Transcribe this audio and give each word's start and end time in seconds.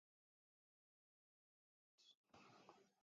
Both 2.31 2.33
were 2.33 2.39
rebuilt. 2.57 2.87